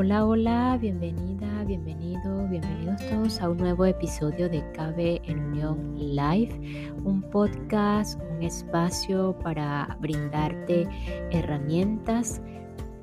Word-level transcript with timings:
Hola, 0.00 0.24
hola, 0.24 0.78
bienvenida, 0.80 1.64
bienvenido, 1.64 2.46
bienvenidos 2.46 3.04
todos 3.10 3.40
a 3.40 3.50
un 3.50 3.56
nuevo 3.56 3.84
episodio 3.84 4.48
de 4.48 4.62
Cabe 4.70 5.20
en 5.24 5.40
Unión 5.40 5.96
Live, 5.98 6.92
un 7.02 7.20
podcast, 7.20 8.16
un 8.30 8.44
espacio 8.44 9.36
para 9.42 9.98
brindarte 10.00 10.86
herramientas 11.32 12.40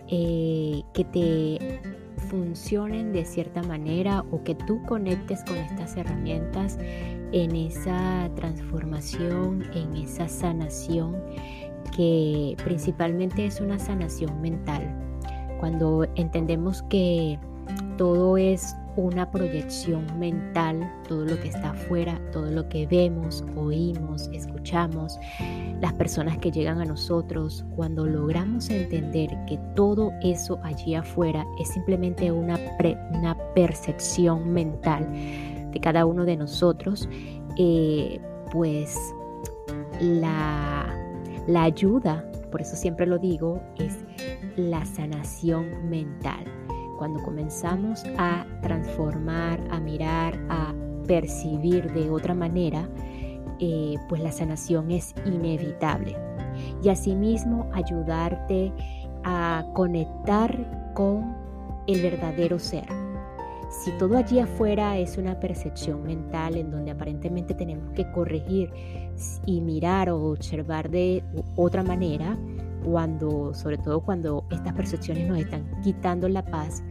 eh, 0.08 0.84
que 0.94 1.04
te 1.04 1.82
funcionen 2.30 3.12
de 3.12 3.25
cierta 3.25 3.62
manera 3.62 4.23
o 4.32 4.41
que 4.46 4.55
tú 4.55 4.82
conectes 4.84 5.43
con 5.43 5.57
estas 5.57 5.98
herramientas 5.98 6.77
en 7.34 7.57
esa 7.57 8.32
transformación, 8.38 9.66
en 9.73 9.98
esa 9.98 10.30
sanación 10.30 11.21
que 11.93 12.55
principalmente 12.64 13.46
es 13.46 13.59
una 13.59 13.80
sanación 13.80 14.39
mental 14.39 15.04
cuando 15.59 16.05
entendemos 16.15 16.83
que 16.83 17.39
todo 17.97 18.37
es 18.37 18.75
una 18.97 19.29
proyección 19.29 20.05
mental, 20.18 20.89
todo 21.07 21.25
lo 21.25 21.39
que 21.39 21.50
está 21.50 21.71
afuera, 21.71 22.19
todo 22.31 22.50
lo 22.50 22.68
que 22.69 22.87
vemos, 22.87 23.43
oímos, 23.55 24.29
escuchamos, 24.33 25.19
las 25.81 25.93
personas 25.93 26.37
que 26.37 26.51
llegan 26.51 26.79
a 26.79 26.86
nosotros, 26.86 27.65
cuando 27.75 28.05
logramos 28.05 28.69
entender 28.69 29.29
que 29.47 29.59
todo 29.75 30.14
eso 30.21 30.59
allí 30.64 30.95
afuera 30.95 31.45
es 31.59 31.69
simplemente 31.69 32.31
una, 32.31 32.58
una 33.11 33.38
percepción 33.53 34.53
mental 34.53 35.11
de 35.72 35.80
cada 35.81 36.06
uno 36.06 36.23
de 36.23 36.38
nosotros, 36.38 37.09
eh, 37.58 38.19
pues 38.52 38.97
la, 40.00 40.95
la 41.47 41.64
ayuda, 41.64 42.25
por 42.55 42.61
eso 42.61 42.77
siempre 42.77 43.05
lo 43.05 43.19
digo, 43.19 43.61
es 43.80 43.97
la 44.55 44.86
sanación 44.86 45.89
mental. 45.89 46.45
Cuando 46.97 47.22
comenzamos 47.22 48.06
a 48.17 48.45
transformar, 48.62 49.59
a 49.72 49.81
mirar, 49.81 50.39
a 50.47 50.73
percibir 51.06 51.92
de 51.92 52.09
otra 52.09 52.34
manera, 52.34 52.88
eh, 53.59 53.95
pues 54.08 54.23
la 54.23 54.31
sanación 54.31 54.89
es 54.89 55.14
inevitable. 55.25 56.16
Y 56.81 56.88
asimismo 56.88 57.70
ayudarte 57.73 58.72
a 59.25 59.66
conectar 59.73 60.94
con 60.94 61.36
el 61.88 62.02
verdadero 62.03 62.58
ser. 62.58 63.05
Si 63.70 63.92
todo 63.98 64.18
allí 64.18 64.40
afuera 64.40 64.98
es 64.98 65.18
una 65.18 65.40
percepción 65.40 66.04
mental 66.04 66.56
en 66.56 66.72
donde 66.72 66.92
aparentemente 66.92 67.54
tenemos 67.54 67.92
que 67.92 68.10
corregir 68.12 68.72
y 69.46 69.62
mirar 69.62 70.10
o 70.10 70.32
observar 70.32 70.90
de 70.90 71.24
otra 71.56 71.84
manera, 71.84 72.38
cuando, 72.86 73.54
sobre 73.54 73.78
todo 73.78 74.02
cuando 74.02 74.46
estas 74.52 74.74
percepciones 74.74 75.28
nos 75.28 75.40
están 75.40 75.66
quitando 75.82 76.30
la 76.30 76.46
paz, 76.46 76.84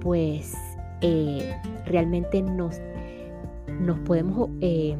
pues 0.00 0.54
eh, 1.00 1.54
realmente 1.86 2.42
nos, 2.42 2.80
nos 3.80 3.98
podemos 4.00 4.50
eh, 4.60 4.96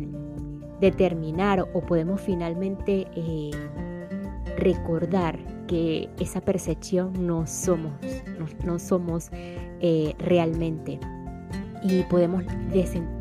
determinar 0.81 1.61
o 1.73 1.81
podemos 1.83 2.21
finalmente 2.21 3.07
eh, 3.15 3.51
recordar 4.57 5.39
que 5.67 6.09
esa 6.19 6.41
percepción 6.41 7.27
no 7.27 7.47
somos, 7.47 7.93
no, 8.65 8.79
somos 8.79 9.31
realmente 10.19 10.99
y 11.85 12.03
podemos 12.05 12.43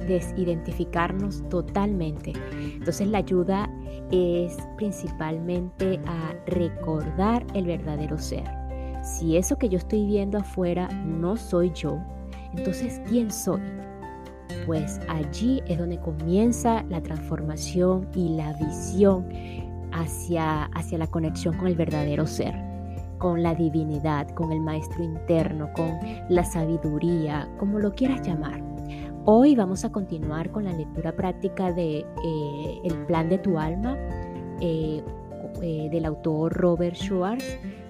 desidentificarnos 0.08 1.48
totalmente. 1.50 2.32
Entonces 2.54 3.08
la 3.10 3.18
ayuda 3.18 3.70
es 4.10 4.58
principalmente 4.78 6.00
a 6.06 6.34
recordar 6.48 7.46
el 7.54 7.66
verdadero 7.66 8.18
ser. 8.18 8.44
Si 9.04 9.36
eso 9.36 9.58
que 9.58 9.68
yo 9.68 9.78
estoy 9.78 10.06
viendo 10.06 10.38
afuera 10.38 10.88
no 10.88 11.36
soy 11.36 11.72
yo, 11.76 12.00
entonces 12.56 13.02
¿quién 13.10 13.30
soy? 13.30 13.62
Pues 14.66 15.00
allí 15.10 15.62
es 15.68 15.78
donde 15.78 16.00
comienza 16.00 16.84
la 16.84 17.02
transformación 17.02 18.08
y 18.16 18.30
la 18.30 18.54
visión 18.54 19.28
hacia, 19.92 20.66
hacia 20.66 20.98
la 20.98 21.08
conexión 21.08 21.58
con 21.58 21.68
el 21.68 21.76
verdadero 21.76 22.26
ser, 22.26 22.56
con 23.24 23.42
la 23.42 23.56
divinidad, 23.56 24.28
con 24.32 24.52
el 24.52 24.60
maestro 24.60 25.02
interno, 25.02 25.72
con 25.72 25.98
la 26.28 26.44
sabiduría, 26.44 27.48
como 27.58 27.80
lo 27.80 27.96
quieras 27.96 28.22
llamar. 28.28 28.62
Hoy 29.24 29.56
vamos 29.56 29.86
a 29.86 29.94
continuar 29.94 30.52
con 30.52 30.66
la 30.66 30.74
lectura 30.74 31.14
práctica 31.14 31.72
de 31.72 32.00
eh, 32.00 32.82
El 32.84 33.06
plan 33.06 33.30
de 33.30 33.38
tu 33.38 33.58
alma 33.58 33.98
eh, 34.60 35.02
eh, 35.62 35.88
del 35.90 36.04
autor 36.04 36.52
Robert 36.52 36.98
Schwartz, 36.98 37.46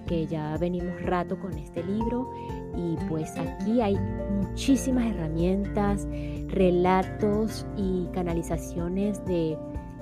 que 0.05 0.27
ya 0.27 0.55
venimos 0.57 1.01
rato 1.01 1.39
con 1.39 1.57
este 1.57 1.83
libro 1.83 2.29
y 2.77 2.95
pues 3.09 3.35
aquí 3.35 3.81
hay 3.81 3.97
muchísimas 4.39 5.07
herramientas, 5.07 6.07
relatos 6.49 7.65
y 7.75 8.05
canalizaciones 8.13 9.25
de, 9.25 9.57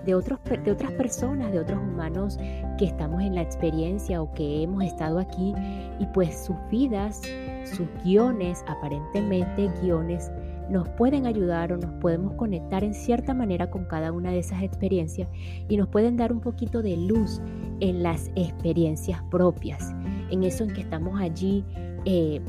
de, 0.05 0.15
otros, 0.15 0.39
de 0.43 0.71
otras 0.71 0.91
personas, 0.93 1.51
de 1.51 1.59
otros 1.59 1.79
humanos 1.79 2.37
que 2.77 2.85
estamos 2.85 3.21
en 3.21 3.35
la 3.35 3.41
experiencia 3.41 4.21
o 4.21 4.33
que 4.33 4.63
hemos 4.63 4.83
estado 4.83 5.19
aquí 5.19 5.53
y 5.99 6.05
pues 6.13 6.45
sus 6.45 6.55
vidas, 6.69 7.21
sus 7.65 7.87
guiones, 8.03 8.63
aparentemente 8.67 9.69
guiones 9.81 10.31
nos 10.69 10.87
pueden 10.89 11.25
ayudar 11.25 11.73
o 11.73 11.77
nos 11.77 11.91
podemos 11.99 12.33
conectar 12.35 12.83
en 12.83 12.93
cierta 12.93 13.33
manera 13.33 13.69
con 13.69 13.85
cada 13.85 14.11
una 14.11 14.31
de 14.31 14.39
esas 14.39 14.63
experiencias 14.63 15.27
y 15.67 15.75
nos 15.75 15.89
pueden 15.89 16.15
dar 16.15 16.31
un 16.31 16.39
poquito 16.39 16.81
de 16.81 16.95
luz 16.95 17.41
en 17.81 18.01
las 18.03 18.31
experiencias 18.35 19.21
propias, 19.29 19.93
en 20.29 20.43
eso 20.43 20.63
en 20.63 20.73
que 20.73 20.81
estamos 20.81 21.19
allí 21.19 21.65
eh, 22.05 22.41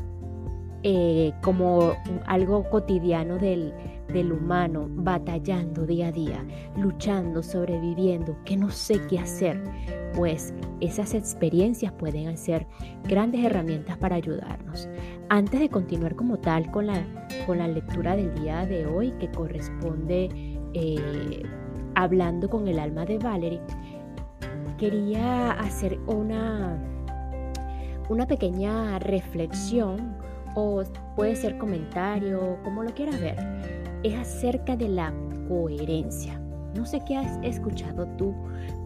eh, 0.84 1.32
como 1.42 1.94
algo 2.26 2.68
cotidiano 2.68 3.38
del, 3.38 3.72
del 4.12 4.32
humano, 4.32 4.86
batallando 4.88 5.86
día 5.86 6.08
a 6.08 6.12
día, 6.12 6.44
luchando, 6.76 7.42
sobreviviendo, 7.42 8.36
que 8.44 8.56
no 8.56 8.70
sé 8.70 9.00
qué 9.08 9.18
hacer, 9.18 9.62
pues 10.14 10.52
esas 10.80 11.14
experiencias 11.14 11.92
pueden 11.92 12.36
ser 12.36 12.66
grandes 13.04 13.44
herramientas 13.44 13.96
para 13.98 14.16
ayudarnos. 14.16 14.88
Antes 15.28 15.60
de 15.60 15.68
continuar 15.68 16.16
como 16.16 16.38
tal 16.38 16.70
con 16.70 16.86
la, 16.86 17.04
con 17.46 17.58
la 17.58 17.68
lectura 17.68 18.16
del 18.16 18.34
día 18.34 18.66
de 18.66 18.86
hoy, 18.86 19.12
que 19.20 19.30
corresponde 19.30 20.28
eh, 20.74 21.42
hablando 21.94 22.48
con 22.50 22.68
el 22.68 22.78
alma 22.78 23.04
de 23.04 23.18
Valerie, 23.18 23.60
quería 24.78 25.52
hacer 25.52 25.98
una, 26.06 26.76
una 28.08 28.26
pequeña 28.26 28.98
reflexión 28.98 30.16
o 30.54 30.82
puede 31.16 31.36
ser 31.36 31.58
comentario, 31.58 32.58
como 32.64 32.82
lo 32.82 32.92
quieras 32.94 33.20
ver. 33.20 33.36
Es 34.02 34.14
acerca 34.14 34.76
de 34.76 34.88
la 34.88 35.12
coherencia. 35.48 36.38
No 36.74 36.86
sé 36.86 37.00
qué 37.06 37.16
has 37.16 37.38
escuchado 37.42 38.06
tú 38.16 38.34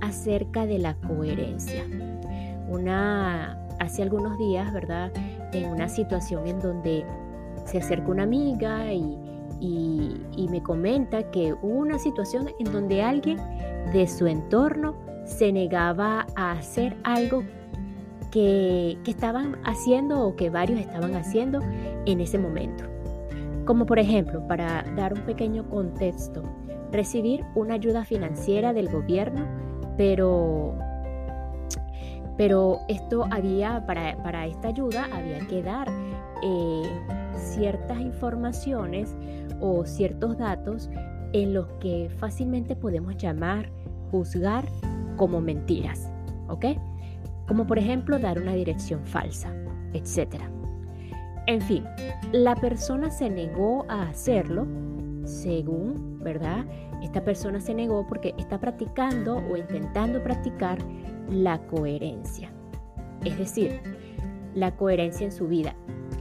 acerca 0.01 0.67
de 0.67 0.79
la 0.79 0.95
coherencia. 0.95 1.85
Una, 2.69 3.59
hace 3.79 4.03
algunos 4.03 4.37
días, 4.39 4.73
¿verdad? 4.73 5.13
En 5.53 5.67
una 5.71 5.89
situación 5.89 6.47
en 6.47 6.61
donde 6.61 7.05
se 7.65 7.79
acerca 7.79 8.11
una 8.11 8.25
amiga 8.25 8.93
y, 8.93 9.19
me 10.51 10.63
comenta 10.63 11.29
que 11.31 11.53
hubo 11.55 11.81
una 11.81 11.99
situación 11.99 12.49
en 12.59 12.73
donde 12.73 13.03
alguien 13.03 13.39
de 13.93 14.07
su 14.07 14.27
entorno 14.27 14.95
se 15.25 15.53
negaba 15.53 16.27
a 16.37 16.53
hacer 16.53 16.97
algo 17.03 17.43
que, 18.31 18.99
estaban 19.07 19.57
haciendo 19.65 20.27
o 20.27 20.37
que 20.37 20.51
varios 20.51 20.81
estaban 20.81 21.15
haciendo 21.15 21.61
en 22.07 22.21
ese 22.21 22.39
momento. 22.39 22.85
Como 23.65 23.87
por 23.87 23.99
ejemplo, 23.99 24.47
para 24.47 24.85
dar 24.97 25.15
un 25.15 25.21
pequeño 25.23 25.69
contexto, 25.69 26.43
recibir 26.93 27.45
una 27.55 27.75
ayuda 27.75 28.05
financiera 28.05 28.73
del 28.73 28.89
gobierno, 28.89 29.47
pero, 29.97 30.75
pero 32.37 32.81
esto 32.89 33.27
había, 33.31 33.85
para, 33.87 34.17
para 34.23 34.47
esta 34.47 34.69
ayuda 34.69 35.09
había 35.13 35.41
que 35.47 35.63
dar 35.63 35.89
eh, 36.43 36.83
ciertas 37.37 38.01
informaciones 38.01 39.17
o 39.61 39.85
ciertos 39.85 40.39
datos 40.39 40.91
en 41.33 41.55
los 41.55 41.67
que 41.81 42.11
fácilmente 42.19 42.77
podemos 42.77 43.17
llamar, 43.17 43.71
juzgar 44.11 44.65
como 45.17 45.41
mentiras, 45.41 46.09
¿ok? 46.49 46.67
Como 47.47 47.67
por 47.67 47.79
ejemplo 47.79 48.19
dar 48.19 48.41
una 48.41 48.55
dirección 48.55 49.05
falsa, 49.05 49.53
etc. 49.93 50.43
En 51.47 51.61
fin, 51.61 51.85
la 52.33 52.57
persona 52.57 53.11
se 53.11 53.31
negó 53.31 53.87
a 53.89 54.03
hacerlo 54.03 54.67
según, 55.25 56.19
¿verdad? 56.23 56.65
Esta 57.03 57.23
persona 57.25 57.61
se 57.61 57.75
negó 57.75 58.07
porque 58.07 58.35
está 58.39 58.59
practicando 58.59 59.37
o 59.37 59.57
intentando 59.57 60.23
practicar 60.23 60.79
la 61.31 61.59
coherencia. 61.67 62.51
Es 63.25 63.39
decir, 63.39 63.81
la 64.55 64.75
coherencia 64.75 65.27
en 65.27 65.33
su 65.33 65.47
vida. 65.47 65.75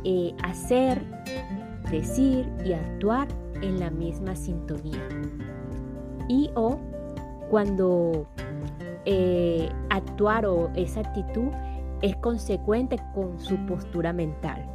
Eh, 0.03 0.35
hacer, 0.43 1.01
decir 1.89 2.47
y 2.63 2.73
actuar 2.73 3.27
en 3.61 3.79
la 3.79 3.89
misma 3.89 4.35
sintonía. 4.35 5.07
Y 6.27 6.51
o 6.55 6.79
cuando 7.49 8.27
eh, 9.05 9.69
actuar 9.89 10.45
o 10.45 10.69
esa 10.75 11.01
actitud 11.01 11.49
es 12.01 12.15
consecuente 12.17 12.97
con 13.13 13.39
su 13.39 13.57
postura 13.65 14.13
mental. 14.13 14.65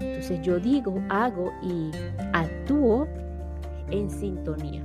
Entonces 0.00 0.40
yo 0.42 0.58
digo, 0.58 0.94
hago 1.08 1.50
y 1.62 1.90
actúo 2.32 3.06
en 3.90 4.10
sintonía. 4.10 4.82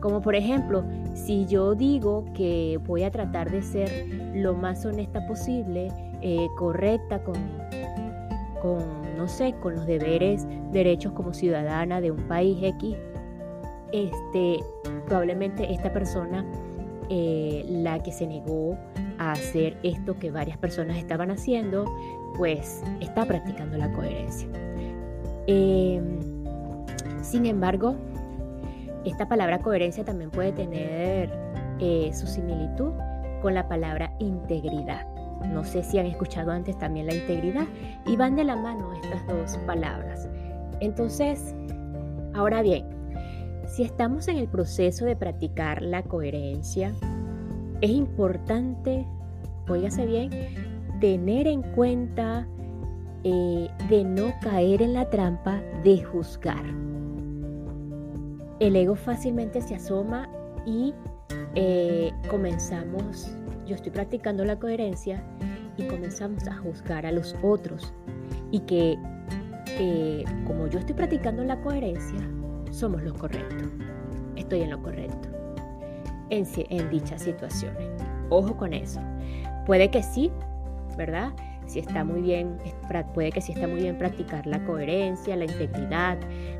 Como 0.00 0.20
por 0.20 0.34
ejemplo, 0.34 0.84
si 1.14 1.46
yo 1.46 1.74
digo 1.74 2.24
que 2.34 2.78
voy 2.86 3.04
a 3.04 3.10
tratar 3.10 3.50
de 3.50 3.62
ser 3.62 4.06
lo 4.34 4.54
más 4.54 4.84
honesta 4.84 5.24
posible, 5.26 5.88
eh, 6.20 6.48
correcta 6.56 7.22
con, 7.22 7.34
con, 8.60 9.16
no 9.16 9.28
sé, 9.28 9.54
con 9.62 9.76
los 9.76 9.86
deberes, 9.86 10.46
derechos 10.72 11.12
como 11.12 11.32
ciudadana 11.32 12.00
de 12.00 12.10
un 12.10 12.28
país 12.28 12.58
X, 12.60 12.96
este, 13.92 14.58
probablemente 15.06 15.72
esta 15.72 15.92
persona, 15.92 16.44
eh, 17.10 17.64
la 17.68 18.02
que 18.02 18.12
se 18.12 18.26
negó 18.26 18.76
a 19.18 19.32
hacer 19.32 19.76
esto 19.82 20.18
que 20.18 20.30
varias 20.30 20.58
personas 20.58 20.96
estaban 20.96 21.30
haciendo, 21.30 21.84
pues 22.36 22.82
está 23.00 23.24
practicando 23.24 23.76
la 23.76 23.92
coherencia. 23.92 24.48
Em, 25.46 26.18
sin 27.22 27.46
embargo, 27.46 27.96
esta 29.04 29.28
palabra 29.28 29.60
coherencia 29.60 30.04
también 30.04 30.30
puede 30.30 30.52
tener 30.52 31.30
eh, 31.80 32.10
su 32.12 32.26
similitud 32.26 32.92
con 33.40 33.54
la 33.54 33.68
palabra 33.68 34.14
integridad. 34.18 35.06
No 35.52 35.64
sé 35.64 35.82
si 35.82 35.98
han 35.98 36.06
escuchado 36.06 36.52
antes 36.52 36.78
también 36.78 37.06
la 37.06 37.14
integridad 37.14 37.66
y 38.06 38.16
van 38.16 38.36
de 38.36 38.44
la 38.44 38.54
mano 38.54 38.92
estas 38.94 39.26
dos 39.26 39.58
palabras. 39.66 40.28
Entonces, 40.80 41.54
ahora 42.34 42.62
bien, 42.62 43.01
si 43.72 43.82
estamos 43.82 44.28
en 44.28 44.36
el 44.36 44.48
proceso 44.48 45.06
de 45.06 45.16
practicar 45.16 45.80
la 45.80 46.02
coherencia, 46.02 46.92
es 47.80 47.90
importante, 47.90 49.06
óigase 49.66 50.04
bien, 50.04 50.30
tener 51.00 51.46
en 51.46 51.62
cuenta 51.62 52.46
eh, 53.24 53.70
de 53.88 54.04
no 54.04 54.34
caer 54.42 54.82
en 54.82 54.92
la 54.92 55.08
trampa 55.08 55.62
de 55.82 56.04
juzgar. 56.04 56.62
El 58.60 58.76
ego 58.76 58.94
fácilmente 58.94 59.62
se 59.62 59.74
asoma 59.74 60.28
y 60.66 60.92
eh, 61.54 62.12
comenzamos, 62.28 63.34
yo 63.66 63.74
estoy 63.74 63.90
practicando 63.90 64.44
la 64.44 64.58
coherencia 64.58 65.24
y 65.78 65.84
comenzamos 65.84 66.46
a 66.46 66.58
juzgar 66.58 67.06
a 67.06 67.10
los 67.10 67.34
otros. 67.42 67.94
Y 68.50 68.60
que 68.60 68.98
eh, 69.78 70.24
como 70.46 70.66
yo 70.66 70.78
estoy 70.78 70.94
practicando 70.94 71.42
la 71.42 71.58
coherencia, 71.62 72.20
somos 72.72 73.02
lo 73.02 73.14
correcto. 73.14 73.64
Estoy 74.36 74.62
en 74.62 74.70
lo 74.70 74.82
correcto 74.82 75.28
en, 76.32 76.46
en 76.70 76.90
dichas 76.90 77.22
situaciones. 77.22 77.88
Ojo 78.30 78.56
con 78.56 78.72
eso. 78.72 79.00
Puede 79.66 79.90
que 79.90 80.02
sí, 80.02 80.32
¿verdad? 80.96 81.32
Si 81.66 81.78
está 81.78 82.04
muy 82.04 82.22
bien, 82.22 82.56
puede 83.14 83.30
que 83.30 83.40
sí 83.40 83.52
está 83.52 83.68
muy 83.68 83.82
bien 83.82 83.96
practicar 83.96 84.46
la 84.46 84.64
coherencia, 84.64 85.36
la 85.36 85.44
integridad, 85.44 86.18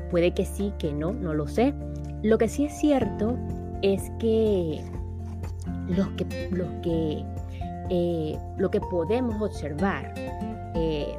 puede 0.09 0.33
que 0.33 0.45
sí, 0.45 0.71
que 0.79 0.93
no, 0.93 1.11
no 1.11 1.33
lo 1.33 1.47
sé. 1.47 1.73
Lo 2.21 2.37
que 2.37 2.47
sí 2.47 2.65
es 2.65 2.77
cierto 2.77 3.37
es 3.81 4.11
que 4.19 4.81
los 5.89 6.07
que, 6.09 6.49
los 6.51 6.69
que, 6.81 7.25
eh, 7.89 8.37
lo 8.57 8.71
que 8.71 8.79
podemos 8.79 9.41
observar, 9.41 10.13
eh, 10.75 11.15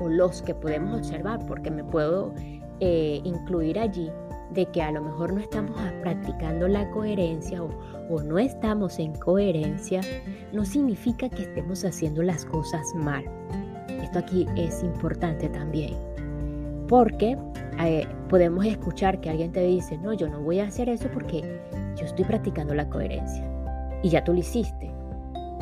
o 0.00 0.08
los 0.08 0.42
que 0.42 0.54
podemos 0.54 0.98
observar, 0.98 1.44
porque 1.46 1.70
me 1.70 1.82
puedo 1.82 2.32
eh, 2.80 3.20
incluir 3.24 3.78
allí, 3.78 4.10
de 4.50 4.66
que 4.66 4.82
a 4.82 4.90
lo 4.90 5.02
mejor 5.02 5.32
no 5.32 5.40
estamos 5.40 5.76
practicando 6.02 6.68
la 6.68 6.88
coherencia 6.90 7.62
o, 7.62 8.22
no 8.22 8.38
estamos 8.38 8.98
en 8.98 9.14
coherencia, 9.14 10.00
no 10.52 10.64
significa 10.64 11.28
que 11.28 11.42
estemos 11.42 11.84
haciendo 11.84 12.22
las 12.22 12.44
cosas 12.44 12.94
mal. 12.94 13.24
Esto 14.02 14.20
aquí 14.20 14.46
es 14.56 14.82
importante 14.82 15.48
también, 15.48 15.94
porque 16.88 17.36
eh, 17.80 18.06
podemos 18.28 18.64
escuchar 18.64 19.20
que 19.20 19.30
alguien 19.30 19.52
te 19.52 19.62
dice, 19.62 19.98
no, 19.98 20.12
yo 20.12 20.28
no 20.28 20.40
voy 20.40 20.60
a 20.60 20.66
hacer 20.66 20.88
eso 20.88 21.08
porque 21.12 21.60
yo 21.96 22.06
estoy 22.06 22.24
practicando 22.24 22.74
la 22.74 22.88
coherencia. 22.88 23.44
Y 24.02 24.10
ya 24.10 24.22
tú 24.22 24.32
lo 24.32 24.38
hiciste. 24.38 24.92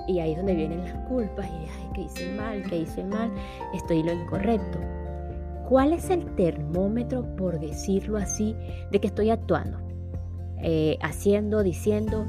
Y 0.07 0.19
ahí 0.19 0.33
es 0.33 0.37
donde 0.37 0.55
vienen 0.55 0.85
las 0.85 0.95
culpas 1.09 1.47
y, 1.47 1.67
ay, 1.67 1.91
que 1.95 2.03
hice 2.03 2.31
mal, 2.33 2.63
que 2.69 2.79
hice 2.79 3.05
mal, 3.05 3.33
estoy 3.73 4.03
lo 4.03 4.13
incorrecto. 4.13 4.79
¿Cuál 5.75 5.93
es 5.93 6.09
el 6.09 6.25
termómetro, 6.37 7.35
por 7.35 7.59
decirlo 7.59 8.17
así, 8.17 8.55
de 8.93 9.01
que 9.01 9.09
estoy 9.09 9.31
actuando? 9.31 9.79
Eh, 10.63 10.97
haciendo, 11.03 11.65
diciendo, 11.65 12.27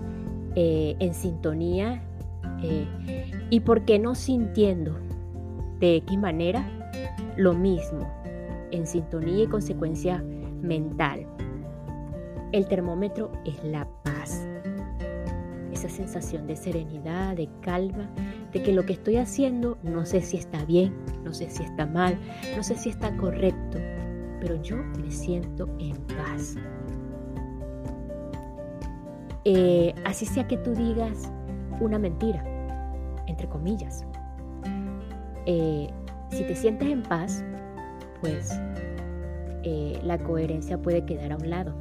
eh, 0.56 0.96
en 0.98 1.14
sintonía 1.14 2.02
eh, 2.64 2.88
y 3.52 3.60
por 3.60 3.86
qué 3.86 4.00
no 4.00 4.16
sintiendo 4.16 4.98
de 5.80 5.98
X 5.98 6.18
manera 6.18 6.68
lo 7.38 7.54
mismo, 7.54 8.12
en 8.72 8.88
sintonía 8.88 9.44
y 9.44 9.48
consecuencia 9.48 10.24
mental. 10.64 11.28
El 12.52 12.68
termómetro 12.68 13.32
es 13.46 13.64
la 13.64 13.88
paz, 14.04 14.44
esa 15.72 15.90
sensación 15.90 16.48
de 16.48 16.56
serenidad, 16.56 17.36
de 17.36 17.48
calma, 17.62 18.10
de 18.56 18.64
que 18.64 18.72
lo 18.72 18.86
que 18.86 18.94
estoy 18.94 19.18
haciendo 19.18 19.78
no 19.84 20.06
sé 20.06 20.22
si 20.22 20.38
está 20.38 20.64
bien, 20.64 20.96
no 21.26 21.34
sé 21.34 21.50
si 21.50 21.62
está 21.62 21.86
mal, 21.86 22.18
no 22.56 22.64
sé 22.64 22.78
si 22.78 22.88
está 22.88 23.14
correcto, 23.18 23.80
pero 24.40 24.62
yo 24.64 24.78
me 24.78 25.12
siento 25.12 25.68
en 25.78 25.98
paz. 26.16 26.56
Eh, 29.44 29.94
así 30.06 30.26
sea 30.26 30.48
que 30.48 30.56
tú 30.56 30.74
digas 30.74 31.30
una 31.82 32.00
mentira, 32.00 32.46
entre 33.28 33.50
comillas. 33.50 34.06
Eh, 35.46 35.90
si 36.32 36.44
te 36.46 36.56
sientes 36.56 36.88
en 36.88 37.04
paz, 37.04 37.44
pues 38.22 38.58
eh, 39.64 40.00
la 40.02 40.18
coherencia 40.18 40.82
puede 40.82 41.04
quedar 41.04 41.34
a 41.34 41.36
un 41.36 41.50
lado. 41.50 41.74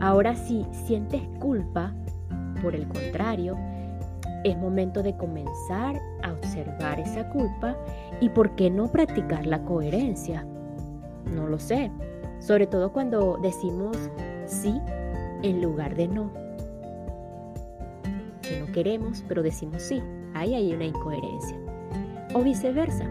Ahora 0.00 0.34
si 0.34 0.64
sientes 0.86 1.20
culpa, 1.40 1.92
por 2.62 2.74
el 2.74 2.88
contrario, 2.88 3.58
es 4.44 4.56
momento 4.58 5.02
de 5.02 5.16
comenzar 5.16 6.00
a 6.22 6.32
observar 6.32 7.00
esa 7.00 7.28
culpa 7.30 7.76
y 8.20 8.28
por 8.28 8.54
qué 8.54 8.70
no 8.70 8.92
practicar 8.92 9.46
la 9.46 9.64
coherencia. 9.64 10.46
No 11.34 11.48
lo 11.48 11.58
sé, 11.58 11.90
sobre 12.38 12.66
todo 12.66 12.92
cuando 12.92 13.38
decimos 13.42 13.96
sí 14.46 14.78
en 15.42 15.62
lugar 15.62 15.96
de 15.96 16.08
no. 16.08 16.30
Que 18.42 18.60
no 18.60 18.70
queremos, 18.72 19.24
pero 19.26 19.42
decimos 19.42 19.82
sí. 19.82 20.02
Ahí 20.34 20.54
hay 20.54 20.74
una 20.74 20.84
incoherencia. 20.84 21.56
O 22.34 22.42
viceversa. 22.42 23.06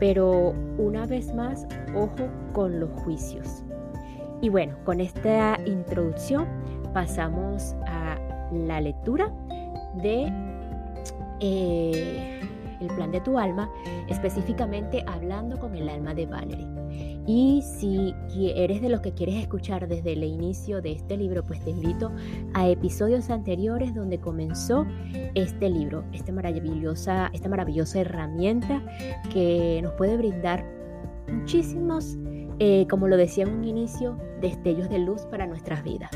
Pero 0.00 0.54
una 0.78 1.06
vez 1.06 1.32
más, 1.34 1.66
ojo 1.94 2.28
con 2.52 2.80
los 2.80 2.90
juicios. 3.02 3.62
Y 4.40 4.48
bueno, 4.48 4.76
con 4.84 5.00
esta 5.00 5.58
introducción 5.64 6.46
pasamos 6.92 7.74
a 7.86 8.18
la 8.52 8.80
lectura 8.80 9.32
de 9.98 10.32
eh, 11.40 12.40
el 12.80 12.86
plan 12.88 13.10
de 13.10 13.20
tu 13.20 13.38
alma, 13.38 13.70
específicamente 14.08 15.04
hablando 15.06 15.58
con 15.58 15.74
el 15.74 15.88
alma 15.88 16.14
de 16.14 16.26
Valerie. 16.26 16.66
Y 17.26 17.62
si 17.62 18.14
eres 18.56 18.80
de 18.80 18.88
los 18.88 19.00
que 19.00 19.12
quieres 19.12 19.36
escuchar 19.36 19.86
desde 19.86 20.14
el 20.14 20.24
inicio 20.24 20.80
de 20.80 20.92
este 20.92 21.16
libro, 21.16 21.44
pues 21.44 21.62
te 21.62 21.70
invito 21.70 22.10
a 22.54 22.68
episodios 22.68 23.28
anteriores 23.30 23.94
donde 23.94 24.18
comenzó 24.18 24.86
este 25.34 25.68
libro, 25.68 26.04
esta 26.12 26.32
maravillosa, 26.32 27.30
esta 27.34 27.48
maravillosa 27.48 28.00
herramienta 28.00 28.82
que 29.30 29.80
nos 29.82 29.92
puede 29.92 30.16
brindar 30.16 30.64
muchísimos, 31.30 32.16
eh, 32.60 32.86
como 32.88 33.08
lo 33.08 33.16
decía 33.16 33.44
en 33.44 33.50
un 33.50 33.64
inicio, 33.64 34.16
destellos 34.40 34.88
de 34.88 34.98
luz 34.98 35.22
para 35.26 35.46
nuestras 35.46 35.84
vidas. 35.84 36.10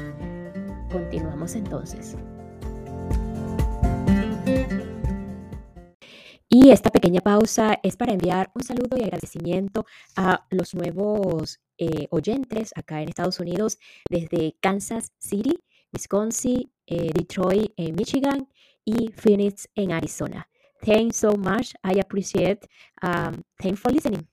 Continuamos 0.90 1.54
entonces. 1.54 2.16
Y 6.54 6.68
esta 6.68 6.90
pequeña 6.90 7.23
pausa 7.23 7.78
es 7.82 7.97
para 7.97 8.12
enviar 8.12 8.50
un 8.54 8.62
saludo 8.62 8.99
y 8.99 9.02
agradecimiento 9.04 9.87
a 10.16 10.47
los 10.50 10.75
nuevos 10.75 11.61
eh, 11.78 12.09
oyentes 12.11 12.73
acá 12.76 13.00
en 13.00 13.09
Estados 13.09 13.40
Unidos 13.40 13.78
desde 14.11 14.54
Kansas 14.61 15.14
City, 15.18 15.64
Wisconsin, 15.94 16.71
eh, 16.87 17.11
Detroit, 17.14 17.73
en 17.78 17.94
Michigan 17.94 18.50
y 18.85 19.11
Phoenix 19.12 19.66
en 19.75 19.92
Arizona. 19.92 20.47
Thanks 20.85 21.16
so 21.16 21.38
much. 21.38 21.73
I 21.82 21.99
appreciate. 21.99 22.68
Um, 23.02 23.42
thanks 23.59 23.80
for 23.80 23.90
listening. 23.90 24.28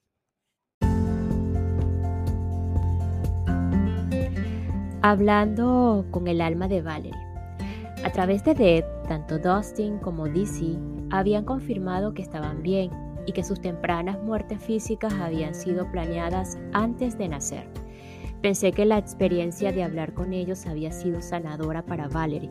Hablando 5.00 6.04
con 6.10 6.28
el 6.28 6.42
alma 6.42 6.68
de 6.68 6.82
Valerie. 6.82 7.14
A 8.04 8.12
través 8.12 8.44
de 8.44 8.54
Dead, 8.54 8.84
tanto 9.08 9.38
Dustin 9.38 9.98
como 10.00 10.28
Dizzy 10.28 10.99
habían 11.10 11.44
confirmado 11.44 12.14
que 12.14 12.22
estaban 12.22 12.62
bien 12.62 12.90
y 13.26 13.32
que 13.32 13.44
sus 13.44 13.60
tempranas 13.60 14.22
muertes 14.22 14.62
físicas 14.62 15.12
habían 15.14 15.54
sido 15.54 15.90
planeadas 15.90 16.58
antes 16.72 17.18
de 17.18 17.28
nacer. 17.28 17.68
Pensé 18.42 18.72
que 18.72 18.86
la 18.86 18.98
experiencia 18.98 19.72
de 19.72 19.84
hablar 19.84 20.14
con 20.14 20.32
ellos 20.32 20.66
había 20.66 20.92
sido 20.92 21.20
sanadora 21.20 21.84
para 21.84 22.08
Valerie, 22.08 22.50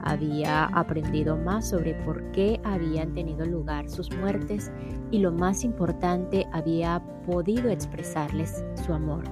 había 0.00 0.64
aprendido 0.66 1.36
más 1.36 1.68
sobre 1.68 1.94
por 1.94 2.30
qué 2.32 2.60
habían 2.64 3.14
tenido 3.14 3.44
lugar 3.44 3.88
sus 3.88 4.14
muertes 4.16 4.70
y 5.10 5.18
lo 5.18 5.32
más 5.32 5.64
importante, 5.64 6.46
había 6.52 7.02
podido 7.26 7.70
expresarles 7.70 8.64
su 8.86 8.92
amor. 8.92 9.24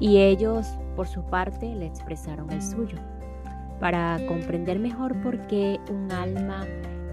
Y 0.00 0.18
ellos, 0.18 0.66
por 0.96 1.08
su 1.08 1.22
parte, 1.24 1.74
le 1.74 1.86
expresaron 1.86 2.50
el 2.50 2.62
suyo. 2.62 2.96
Para 3.80 4.18
comprender 4.26 4.78
mejor 4.78 5.20
por 5.20 5.46
qué 5.46 5.80
un 5.90 6.10
alma 6.12 6.64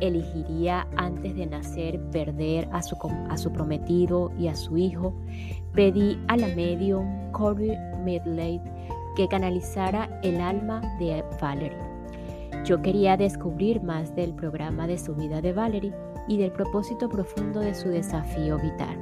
elegiría 0.01 0.88
antes 0.96 1.36
de 1.36 1.46
nacer 1.46 2.00
perder 2.12 2.68
a 2.72 2.82
su, 2.82 2.96
a 3.29 3.38
su 3.38 3.51
prometido 3.51 4.32
y 4.38 4.48
a 4.48 4.56
su 4.56 4.77
hijo, 4.77 5.13
pedí 5.74 6.18
a 6.27 6.38
la 6.38 6.48
medium 6.48 7.32
Corby 7.32 7.72
Midlade 8.03 8.62
que 9.15 9.27
canalizara 9.27 10.20
el 10.24 10.39
alma 10.39 10.82
de 11.00 11.24
Valerie. 11.41 11.77
Yo 12.65 12.82
quería 12.82 13.18
descubrir 13.18 13.82
más 13.82 14.15
del 14.15 14.34
programa 14.34 14.88
de 14.88 14.98
su 14.98 15.15
vida 15.15 15.41
de 15.41 15.53
Valerie 15.53 15.94
y 16.27 16.38
del 16.38 16.51
propósito 16.51 17.10
profundo 17.10 17.60
de 17.60 17.74
su 17.74 17.89
desafío 17.89 18.58
vital. 18.58 18.98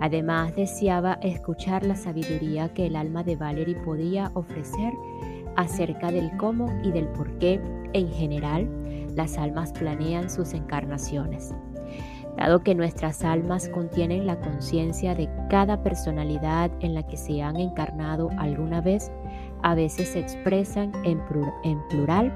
Además, 0.00 0.54
deseaba 0.54 1.14
escuchar 1.22 1.84
la 1.84 1.96
sabiduría 1.96 2.72
que 2.72 2.86
el 2.86 2.96
alma 2.96 3.22
de 3.22 3.36
Valerie 3.36 3.76
podía 3.76 4.30
ofrecer 4.34 4.92
acerca 5.56 6.10
del 6.10 6.36
cómo 6.36 6.68
y 6.82 6.90
del 6.90 7.06
por 7.08 7.38
qué, 7.38 7.60
en 7.92 8.10
general, 8.10 8.68
las 9.14 9.38
almas 9.38 9.72
planean 9.72 10.30
sus 10.30 10.54
encarnaciones. 10.54 11.54
Dado 12.36 12.62
que 12.62 12.74
nuestras 12.74 13.24
almas 13.24 13.68
contienen 13.68 14.26
la 14.26 14.40
conciencia 14.40 15.14
de 15.14 15.28
cada 15.48 15.82
personalidad 15.82 16.70
en 16.80 16.94
la 16.94 17.04
que 17.06 17.16
se 17.16 17.42
han 17.42 17.56
encarnado 17.56 18.30
alguna 18.38 18.80
vez, 18.80 19.12
a 19.62 19.74
veces 19.74 20.08
se 20.08 20.20
expresan 20.20 20.92
en, 21.04 21.20
plural 21.88 22.32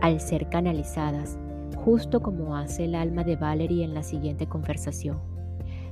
al 0.00 0.20
ser 0.20 0.48
canalizadas, 0.48 1.36
justo 1.76 2.20
como 2.20 2.56
hace 2.56 2.84
el 2.84 2.94
alma 2.94 3.24
de 3.24 3.36
Valerie 3.36 3.84
en 3.84 3.94
la 3.94 4.04
siguiente 4.04 4.46
conversación. 4.46 5.18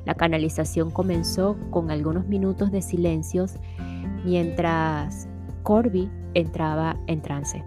La 0.04 0.14
canalización 0.14 0.90
comenzó 0.90 1.56
con 1.70 1.90
algunos 1.90 2.26
minutos 2.26 2.70
de 2.70 2.80
silencios 2.80 3.56
mientras 4.24 5.28
Corby 5.64 6.08
entraba 6.34 6.96
en 7.08 7.20
trance. 7.20 7.62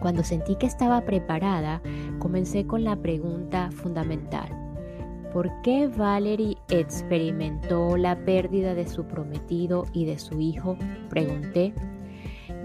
Cuando 0.00 0.22
sentí 0.22 0.56
que 0.56 0.66
estaba 0.66 1.00
preparada, 1.02 1.80
comencé 2.18 2.66
con 2.66 2.84
la 2.84 2.96
pregunta 2.96 3.70
fundamental. 3.70 4.48
¿Por 5.32 5.50
qué 5.62 5.88
Valerie 5.88 6.56
experimentó 6.68 7.96
la 7.96 8.16
pérdida 8.24 8.74
de 8.74 8.88
su 8.88 9.04
prometido 9.04 9.84
y 9.92 10.06
de 10.06 10.18
su 10.18 10.40
hijo? 10.40 10.76
Pregunté 11.10 11.74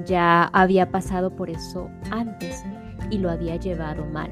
ya 0.05 0.45
había 0.45 0.91
pasado 0.91 1.35
por 1.35 1.49
eso 1.49 1.89
antes 2.11 2.63
y 3.09 3.17
lo 3.17 3.29
había 3.29 3.55
llevado 3.55 4.05
mal. 4.05 4.31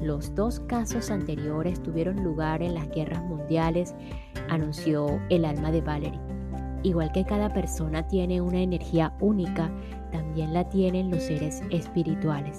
Los 0.00 0.34
dos 0.34 0.60
casos 0.60 1.10
anteriores 1.10 1.82
tuvieron 1.82 2.22
lugar 2.22 2.62
en 2.62 2.74
las 2.74 2.90
guerras 2.90 3.22
mundiales, 3.24 3.94
anunció 4.50 5.18
el 5.30 5.44
alma 5.44 5.70
de 5.70 5.80
Valerie. 5.80 6.20
Igual 6.82 7.12
que 7.12 7.24
cada 7.24 7.52
persona 7.52 8.06
tiene 8.06 8.42
una 8.42 8.60
energía 8.60 9.14
única, 9.20 9.70
también 10.14 10.54
la 10.54 10.68
tienen 10.68 11.10
los 11.10 11.24
seres 11.24 11.60
espirituales. 11.70 12.56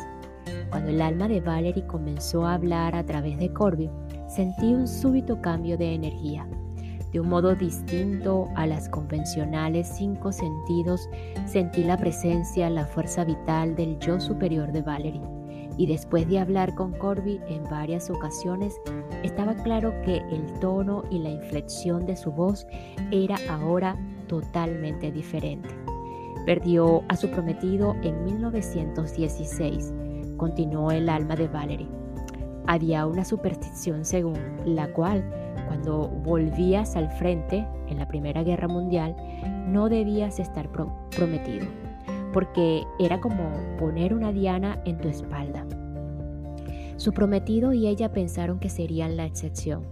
Cuando 0.70 0.90
el 0.90 1.02
alma 1.02 1.30
de 1.30 1.40
Valerie 1.40 1.88
comenzó 1.88 2.46
a 2.46 2.56
hablar 2.56 2.94
a 2.96 3.06
través 3.06 3.38
de 3.40 3.52
Corby, 3.54 3.90
sentí 4.28 4.74
un 4.74 4.86
súbito 4.90 5.40
cambio 5.42 5.78
de 5.78 5.94
energía. 5.94 6.46
De 7.14 7.22
un 7.22 7.30
modo 7.30 7.56
distinto 7.56 8.50
a 8.56 8.68
las 8.68 8.90
convencionales 8.90 9.88
cinco 9.88 10.34
sentidos, 10.34 11.10
sentí 11.46 11.82
la 11.86 11.96
presencia, 11.98 12.70
la 12.70 12.86
fuerza 12.86 13.24
vital 13.24 13.74
del 13.74 13.98
yo 14.00 14.20
superior 14.20 14.74
de 14.74 14.82
Valerie. 14.82 15.22
Y 15.78 15.88
después 15.88 16.28
de 16.28 16.40
hablar 16.40 16.76
con 16.76 16.92
Corby 16.92 17.40
en 17.48 17.64
varias 17.64 18.10
ocasiones, 18.10 18.76
estaba 19.24 19.56
claro 19.56 19.94
que 20.04 20.18
el 20.18 20.60
tono 20.60 21.04
y 21.10 21.20
la 21.20 21.30
inflexión 21.30 22.06
de 22.06 22.18
su 22.18 22.34
voz 22.34 22.68
era 23.12 23.38
ahora 23.50 23.98
totalmente 24.28 25.10
diferente. 25.10 25.70
Perdió 26.46 27.04
a 27.08 27.16
su 27.16 27.30
prometido 27.30 27.96
en 28.04 28.24
1916, 28.24 29.94
continuó 30.38 30.92
el 30.92 31.10
alma 31.10 31.36
de 31.36 31.48
Valerie. 31.48 31.90
Había 32.68 33.08
una 33.08 33.26
superstición 33.26 34.06
según 34.06 34.40
la 34.66 34.92
cual 34.94 35.24
cuando 35.68 36.08
volvías 36.08 36.96
al 36.96 37.10
frente 37.14 37.68
en 37.88 37.98
la 37.98 38.08
Primera 38.08 38.44
Guerra 38.44 38.68
Mundial, 38.68 39.16
no 39.68 39.90
debías 39.90 40.40
estar 40.40 40.70
prometido, 40.72 41.66
porque 42.32 42.84
era 43.00 43.20
como 43.20 43.52
poner 43.80 44.14
una 44.14 44.32
diana 44.32 44.80
en 44.86 45.00
tu 45.00 45.08
espalda. 45.08 45.66
Su 46.98 47.12
prometido 47.12 47.74
y 47.74 47.88
ella 47.88 48.12
pensaron 48.12 48.60
que 48.60 48.70
serían 48.70 49.18
la 49.18 49.26
excepción. 49.26 49.84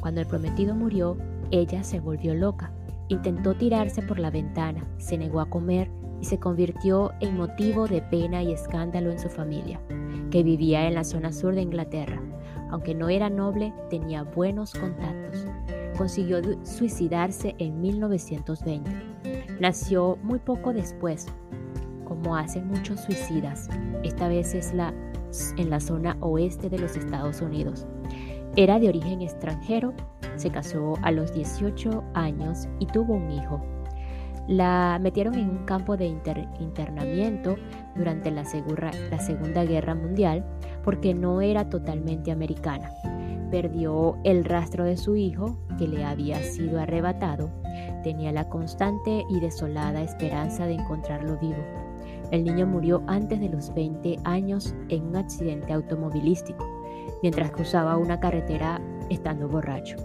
Cuando 0.00 0.20
el 0.20 0.26
prometido 0.26 0.74
murió, 0.74 1.16
ella 1.50 1.82
se 1.82 1.98
volvió 1.98 2.34
loca, 2.34 2.72
intentó 3.08 3.54
tirarse 3.54 4.02
por 4.02 4.18
la 4.18 4.30
ventana, 4.30 4.86
se 4.98 5.18
negó 5.18 5.40
a 5.40 5.50
comer 5.50 5.90
y 6.20 6.24
se 6.24 6.38
convirtió 6.38 7.12
en 7.20 7.36
motivo 7.36 7.86
de 7.86 8.02
pena 8.02 8.42
y 8.42 8.52
escándalo 8.52 9.10
en 9.10 9.18
su 9.18 9.28
familia, 9.28 9.80
que 10.30 10.42
vivía 10.42 10.86
en 10.86 10.94
la 10.94 11.04
zona 11.04 11.32
sur 11.32 11.54
de 11.54 11.62
Inglaterra. 11.62 12.20
Aunque 12.70 12.94
no 12.94 13.08
era 13.08 13.30
noble, 13.30 13.72
tenía 13.88 14.24
buenos 14.24 14.74
contactos. 14.74 15.46
Consiguió 15.96 16.40
suicidarse 16.64 17.54
en 17.58 17.80
1920. 17.80 18.90
Nació 19.60 20.18
muy 20.22 20.38
poco 20.38 20.72
después, 20.72 21.26
como 22.04 22.36
hacen 22.36 22.68
muchos 22.68 23.00
suicidas. 23.00 23.68
Esta 24.02 24.28
vez 24.28 24.54
es 24.54 24.72
la, 24.74 24.92
en 25.56 25.70
la 25.70 25.80
zona 25.80 26.16
oeste 26.20 26.68
de 26.68 26.78
los 26.78 26.96
Estados 26.96 27.40
Unidos. 27.40 27.86
Era 28.56 28.78
de 28.78 28.88
origen 28.88 29.22
extranjero, 29.22 29.94
se 30.36 30.50
casó 30.50 30.94
a 31.02 31.10
los 31.10 31.32
18 31.32 32.04
años 32.14 32.68
y 32.78 32.86
tuvo 32.86 33.14
un 33.14 33.30
hijo. 33.30 33.60
La 34.48 34.98
metieron 34.98 35.34
en 35.34 35.50
un 35.50 35.64
campo 35.66 35.98
de 35.98 36.06
internamiento 36.06 37.56
durante 37.94 38.30
la, 38.30 38.46
Segunda 38.46 39.64
Guerra 39.64 39.94
Mundial 39.94 40.42
porque 40.84 41.12
no 41.12 41.42
era 41.42 41.68
totalmente 41.68 42.32
americana. 42.32 42.90
Perdió 43.50 44.16
el 44.24 44.46
rastro 44.46 44.84
de 44.84 44.96
su 44.96 45.16
hijo, 45.16 45.58
que 45.76 45.86
le 45.86 46.02
había 46.02 46.42
sido 46.42 46.80
arrebatado. 46.80 47.50
Tenía 48.02 48.32
la 48.32 48.48
constante 48.48 49.24
y 49.28 49.38
desolada 49.40 50.02
esperanza 50.02 50.66
de 50.66 50.74
encontrarlo 50.74 51.38
vivo. 51.38 51.62
El 52.30 52.44
niño 52.44 52.66
murió 52.66 53.02
antes 53.06 53.40
de 53.40 53.50
los 53.50 53.74
20 53.74 54.16
años 54.24 54.74
en 54.88 55.08
un 55.08 55.16
accidente 55.16 55.74
automovilístico, 55.74 56.66
mientras 57.22 57.50
cruzaba 57.50 57.96
una 57.96 58.20
carretera 58.20 58.80
estando 59.10 59.48
borracho. 59.48 59.96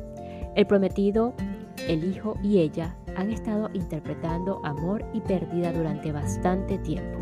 El 0.56 0.68
prometido, 0.68 1.34
el 1.88 2.04
hijo 2.04 2.36
y 2.44 2.60
ella 2.60 2.96
han 3.16 3.32
estado 3.32 3.70
interpretando 3.74 4.62
amor 4.64 5.06
y 5.14 5.22
pérdida 5.22 5.72
durante 5.72 6.12
bastante 6.12 6.78
tiempo. 6.80 7.20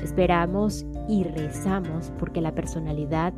Esperamos 0.00 0.86
y 1.08 1.24
rezamos 1.24 2.12
porque 2.18 2.40
la 2.40 2.54
personalidad 2.54 3.32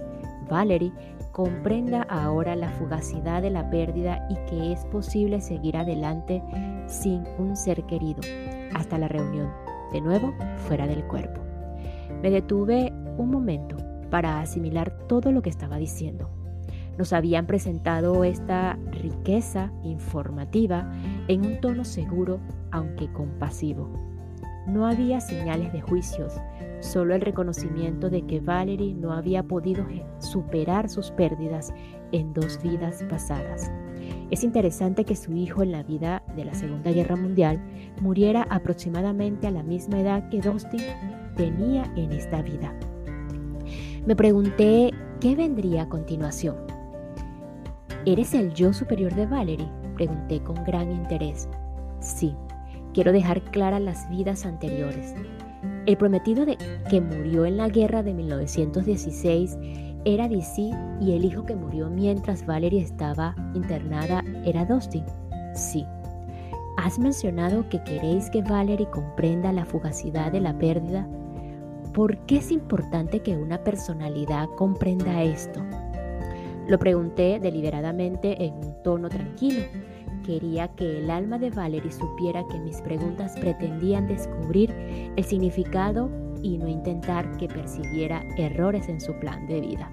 Valerie 0.48 0.92
comprenda 1.32 2.02
ahora 2.02 2.54
la 2.56 2.68
fugacidad 2.70 3.42
de 3.42 3.50
la 3.50 3.70
pérdida 3.70 4.26
y 4.28 4.34
que 4.50 4.72
es 4.72 4.84
posible 4.86 5.40
seguir 5.40 5.76
adelante 5.76 6.42
sin 6.86 7.24
un 7.38 7.56
ser 7.56 7.84
querido 7.84 8.20
hasta 8.74 8.98
la 8.98 9.08
reunión, 9.08 9.50
de 9.92 10.00
nuevo 10.00 10.34
fuera 10.68 10.86
del 10.86 11.04
cuerpo. 11.04 11.40
Me 12.22 12.30
detuve 12.30 12.92
un 13.16 13.30
momento 13.30 13.76
para 14.12 14.42
asimilar 14.42 14.90
todo 15.08 15.32
lo 15.32 15.40
que 15.40 15.48
estaba 15.48 15.78
diciendo. 15.78 16.28
Nos 16.98 17.14
habían 17.14 17.46
presentado 17.46 18.24
esta 18.24 18.78
riqueza 18.90 19.72
informativa 19.82 20.92
en 21.28 21.46
un 21.46 21.60
tono 21.62 21.86
seguro, 21.86 22.38
aunque 22.70 23.10
compasivo. 23.10 23.88
No 24.66 24.86
había 24.86 25.22
señales 25.22 25.72
de 25.72 25.80
juicios, 25.80 26.34
solo 26.80 27.14
el 27.14 27.22
reconocimiento 27.22 28.10
de 28.10 28.26
que 28.26 28.40
Valerie 28.40 28.92
no 28.92 29.14
había 29.14 29.44
podido 29.44 29.86
superar 30.18 30.90
sus 30.90 31.10
pérdidas 31.10 31.72
en 32.12 32.34
dos 32.34 32.62
vidas 32.62 33.02
pasadas. 33.08 33.72
Es 34.30 34.44
interesante 34.44 35.06
que 35.06 35.16
su 35.16 35.32
hijo 35.32 35.62
en 35.62 35.72
la 35.72 35.84
vida 35.84 36.22
de 36.36 36.44
la 36.44 36.52
Segunda 36.52 36.92
Guerra 36.92 37.16
Mundial 37.16 37.62
muriera 38.02 38.46
aproximadamente 38.50 39.46
a 39.46 39.52
la 39.52 39.62
misma 39.62 40.00
edad 40.00 40.28
que 40.28 40.42
Dustin 40.42 40.82
tenía 41.34 41.90
en 41.96 42.12
esta 42.12 42.42
vida. 42.42 42.74
Me 44.04 44.16
pregunté 44.16 44.90
qué 45.20 45.36
vendría 45.36 45.82
a 45.82 45.88
continuación. 45.88 46.56
¿Eres 48.04 48.34
el 48.34 48.52
yo 48.52 48.72
superior 48.72 49.14
de 49.14 49.26
Valerie? 49.26 49.68
Pregunté 49.94 50.42
con 50.42 50.56
gran 50.64 50.90
interés. 50.90 51.48
Sí, 52.00 52.34
quiero 52.92 53.12
dejar 53.12 53.40
claras 53.52 53.80
las 53.80 54.10
vidas 54.10 54.44
anteriores. 54.44 55.14
El 55.86 55.96
prometido 55.96 56.44
de 56.44 56.58
que 56.90 57.00
murió 57.00 57.46
en 57.46 57.56
la 57.56 57.68
guerra 57.68 58.02
de 58.02 58.12
1916 58.12 59.56
era 60.04 60.26
DC 60.26 60.72
y 61.00 61.12
el 61.12 61.24
hijo 61.24 61.46
que 61.46 61.54
murió 61.54 61.88
mientras 61.88 62.44
Valerie 62.44 62.82
estaba 62.82 63.36
internada 63.54 64.24
era 64.44 64.64
Dustin. 64.64 65.04
Sí. 65.54 65.86
Has 66.76 66.98
mencionado 66.98 67.68
que 67.68 67.80
queréis 67.84 68.30
que 68.30 68.42
Valerie 68.42 68.90
comprenda 68.90 69.52
la 69.52 69.64
fugacidad 69.64 70.32
de 70.32 70.40
la 70.40 70.58
pérdida. 70.58 71.06
¿Por 71.92 72.16
qué 72.26 72.38
es 72.38 72.50
importante 72.50 73.20
que 73.20 73.36
una 73.36 73.62
personalidad 73.62 74.48
comprenda 74.56 75.22
esto? 75.22 75.60
Lo 76.68 76.78
pregunté 76.78 77.38
deliberadamente 77.40 78.44
en 78.44 78.54
un 78.54 78.82
tono 78.82 79.08
tranquilo. 79.08 79.62
Quería 80.24 80.68
que 80.68 80.98
el 80.98 81.10
alma 81.10 81.38
de 81.38 81.50
Valerie 81.50 81.90
supiera 81.90 82.46
que 82.48 82.58
mis 82.60 82.80
preguntas 82.80 83.34
pretendían 83.38 84.06
descubrir 84.06 84.70
el 85.16 85.24
significado 85.24 86.08
y 86.42 86.58
no 86.58 86.68
intentar 86.68 87.36
que 87.36 87.48
persiguiera 87.48 88.24
errores 88.36 88.88
en 88.88 89.00
su 89.00 89.12
plan 89.14 89.46
de 89.46 89.60
vida. 89.60 89.90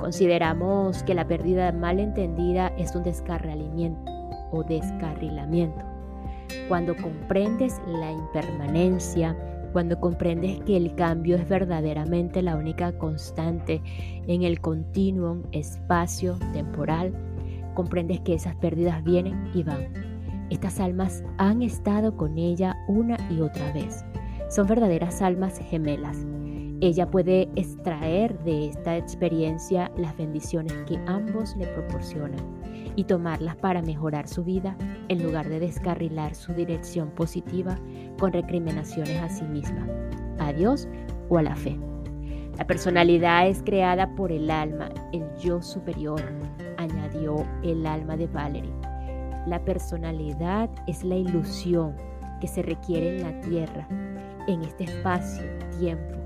Consideramos 0.00 1.02
que 1.04 1.14
la 1.14 1.26
pérdida 1.26 1.72
mal 1.72 2.00
entendida 2.00 2.68
es 2.76 2.94
un 2.94 3.04
descarrilamiento 3.04 4.10
o 4.50 4.62
descarrilamiento. 4.64 5.84
Cuando 6.68 6.96
comprendes 6.96 7.80
la 7.86 8.10
impermanencia, 8.10 9.36
cuando 9.76 10.00
comprendes 10.00 10.58
que 10.60 10.74
el 10.74 10.94
cambio 10.94 11.36
es 11.36 11.46
verdaderamente 11.46 12.40
la 12.40 12.56
única 12.56 12.96
constante 12.96 13.82
en 14.26 14.42
el 14.42 14.58
continuum 14.58 15.42
espacio-temporal, 15.52 17.12
comprendes 17.74 18.20
que 18.20 18.32
esas 18.32 18.56
pérdidas 18.56 19.04
vienen 19.04 19.50
y 19.52 19.64
van. 19.64 19.92
Estas 20.48 20.80
almas 20.80 21.22
han 21.36 21.60
estado 21.60 22.16
con 22.16 22.38
ella 22.38 22.74
una 22.88 23.18
y 23.30 23.42
otra 23.42 23.70
vez. 23.74 24.02
Son 24.48 24.66
verdaderas 24.66 25.20
almas 25.20 25.58
gemelas. 25.58 26.24
Ella 26.80 27.10
puede 27.10 27.50
extraer 27.54 28.42
de 28.44 28.68
esta 28.68 28.96
experiencia 28.96 29.92
las 29.98 30.16
bendiciones 30.16 30.72
que 30.86 30.98
ambos 31.06 31.54
le 31.54 31.66
proporcionan 31.66 32.40
y 32.96 33.04
tomarlas 33.04 33.56
para 33.56 33.82
mejorar 33.82 34.26
su 34.26 34.42
vida 34.42 34.76
en 35.08 35.22
lugar 35.22 35.48
de 35.48 35.60
descarrilar 35.60 36.34
su 36.34 36.52
dirección 36.54 37.10
positiva 37.10 37.78
con 38.18 38.32
recriminaciones 38.32 39.20
a 39.22 39.28
sí 39.28 39.44
misma, 39.44 39.86
a 40.38 40.52
Dios 40.52 40.88
o 41.28 41.38
a 41.38 41.42
la 41.42 41.54
fe. 41.54 41.78
La 42.58 42.66
personalidad 42.66 43.48
es 43.48 43.62
creada 43.62 44.14
por 44.14 44.32
el 44.32 44.50
alma, 44.50 44.88
el 45.12 45.24
yo 45.38 45.60
superior, 45.60 46.22
añadió 46.78 47.46
el 47.62 47.84
alma 47.86 48.16
de 48.16 48.26
Valerie. 48.26 48.72
La 49.46 49.62
personalidad 49.62 50.70
es 50.86 51.04
la 51.04 51.16
ilusión 51.16 51.94
que 52.40 52.48
se 52.48 52.62
requiere 52.62 53.16
en 53.16 53.22
la 53.22 53.40
tierra, 53.42 53.86
en 54.48 54.62
este 54.62 54.84
espacio, 54.84 55.44
tiempo, 55.78 56.16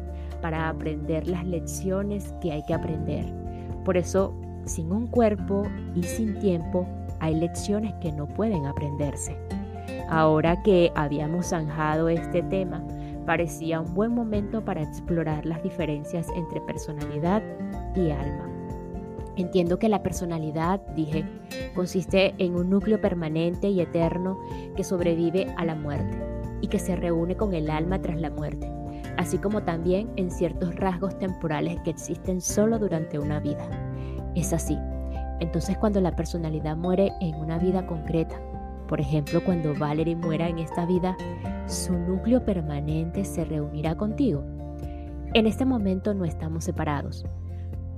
para 0.41 0.69
aprender 0.69 1.27
las 1.27 1.45
lecciones 1.45 2.33
que 2.41 2.53
hay 2.53 2.65
que 2.65 2.75
aprender. 2.75 3.27
Por 3.85 3.97
eso 3.97 4.33
sin 4.65 4.93
un 4.93 5.07
cuerpo 5.07 5.63
y 5.95 6.03
sin 6.03 6.39
tiempo 6.39 6.87
hay 7.21 7.35
lecciones 7.35 7.95
que 8.01 8.13
no 8.13 8.27
pueden 8.27 8.67
aprenderse. 8.67 9.37
Ahora 10.09 10.63
que 10.63 10.91
habíamos 10.95 11.51
zanjado 11.51 12.09
este 12.09 12.43
tema, 12.43 12.83
parecía 13.27 13.81
un 13.81 13.95
buen 13.95 14.13
momento 14.13 14.65
para 14.65 14.83
explorar 14.83 15.47
las 15.47 15.63
diferencias 15.63 16.27
entre 16.35 16.61
personalidad 16.63 17.43
y 17.95 18.11
alma. 18.11 18.49
Entiendo 19.37 19.79
que 19.79 19.89
la 19.89 20.03
personalidad, 20.03 20.81
dije, 20.97 21.25
consiste 21.75 22.35
en 22.39 22.57
un 22.57 22.71
núcleo 22.71 23.01
permanente 23.01 23.69
y 23.69 23.81
eterno 23.81 24.41
que 24.77 24.85
sobrevive 24.85 25.55
a 25.57 25.65
la 25.65 25.75
muerte 25.75 26.19
y 26.61 26.69
que 26.69 26.79
se 26.79 26.97
reúne 26.97 27.37
con 27.37 27.55
el 27.55 27.71
alma 27.71 28.03
tras 28.03 28.21
la 28.21 28.31
muerte, 28.31 28.71
así 29.17 29.39
como 29.39 29.63
también 29.63 30.11
en 30.17 30.31
ciertos 30.31 30.75
rasgos 30.75 31.17
temporales 31.19 31.81
que 31.85 31.91
existen 31.91 32.41
solo 32.41 32.79
durante 32.79 33.19
una 33.19 33.41
vida 33.41 33.90
es 34.35 34.53
así. 34.53 34.79
Entonces 35.41 35.77
cuando 35.79 36.01
la 36.01 36.15
personalidad 36.17 36.77
muere 36.77 37.13
en 37.21 37.35
una 37.37 37.59
vida 37.59 37.87
concreta, 37.87 38.37
por 38.89 39.01
ejemplo 39.01 39.43
cuando 39.45 39.75
Valerie 39.75 40.17
muera 40.17 40.49
en 40.49 40.59
esta 40.59 40.85
vida, 40.87 41.17
su 41.67 41.93
núcleo 41.93 42.45
permanente 42.45 43.25
se 43.25 43.45
reunirá 43.45 43.97
contigo. 43.97 44.45
En 45.33 45.47
este 45.47 45.65
momento 45.65 46.13
no 46.13 46.25
estamos 46.25 46.65
separados. 46.65 47.25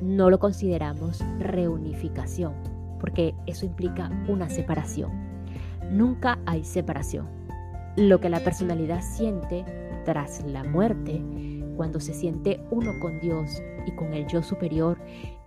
No 0.01 0.31
lo 0.31 0.39
consideramos 0.39 1.25
reunificación, 1.39 2.53
porque 3.01 3.35
eso 3.47 3.65
implica 3.65 4.11
una 4.29 4.51
separación. 4.51 5.11
Nunca 5.91 6.39
hay 6.45 6.65
separación. 6.65 7.27
Lo 7.97 8.21
que 8.21 8.29
la 8.29 8.41
personalidad 8.41 9.01
siente 9.03 9.65
tras 10.05 10.45
la 10.45 10.65
muerte 10.65 11.23
cuando 11.77 12.01
se 12.01 12.15
siente 12.15 12.61
uno 12.71 12.99
con 13.01 13.21
Dios 13.21 13.63
y 13.87 13.93
con 13.93 14.13
el 14.15 14.27
yo 14.27 14.43
superior, 14.43 14.99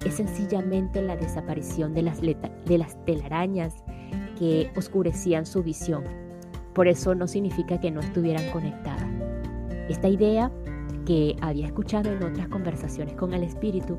es 0.06 0.16
sencillamente 0.16 1.02
la 1.02 1.16
desaparición 1.16 1.94
de 1.94 2.04
las, 2.04 3.06
telarañas 3.06 3.84
que 4.38 4.70
oscurecían 4.76 5.46
su 5.46 5.64
visión. 5.64 6.04
Por 6.74 6.88
eso 6.88 7.16
no 7.16 7.28
significa 7.28 7.80
que 7.80 7.92
no 7.92 8.02
estuvieran 8.02 8.50
conectadas. 8.52 9.08
Esta 9.90 10.08
idea 10.08 10.52
que 11.06 11.36
había 11.42 11.68
escuchado 11.68 12.12
en 12.12 12.24
otras 12.24 12.48
conversaciones 12.50 13.16
con 13.16 13.34
el 13.34 13.44
Espíritu 13.44 13.98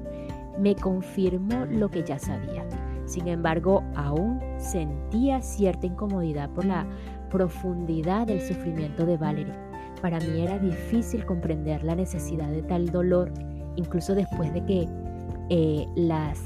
me 0.58 0.74
confirmó 0.74 1.66
lo 1.66 1.88
que 1.88 2.02
ya 2.02 2.18
sabía. 2.18 2.66
Sin 3.06 3.28
embargo, 3.28 3.84
aún 3.94 4.40
sentía 4.58 5.40
cierta 5.40 5.86
incomodidad 5.86 6.50
por 6.50 6.64
la 6.64 6.86
profundidad 7.30 8.26
del 8.26 8.40
sufrimiento 8.40 9.06
de 9.06 9.16
Valerie 9.16 9.65
para 10.06 10.20
mí 10.20 10.40
era 10.40 10.56
difícil 10.60 11.26
comprender 11.26 11.82
la 11.82 11.96
necesidad 11.96 12.48
de 12.48 12.62
tal 12.62 12.86
dolor, 12.90 13.28
incluso 13.74 14.14
después 14.14 14.54
de 14.54 14.64
que 14.64 14.88
eh, 15.50 15.84
las, 15.96 16.40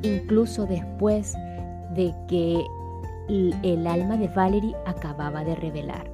incluso 0.00 0.64
después 0.64 1.34
de 1.94 2.14
que 2.26 2.64
el 3.28 3.86
alma 3.86 4.16
de 4.16 4.28
Valerie 4.28 4.74
acababa 4.86 5.44
de 5.44 5.56
revelar. 5.56 6.10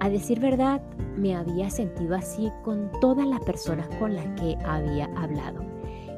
A 0.00 0.08
decir 0.08 0.40
verdad, 0.40 0.80
me 1.18 1.36
había 1.36 1.68
sentido 1.68 2.16
así 2.16 2.50
con 2.64 2.90
todas 3.02 3.26
las 3.26 3.40
personas 3.40 3.88
con 3.98 4.14
las 4.14 4.24
que 4.40 4.56
había 4.64 5.10
hablado. 5.14 5.60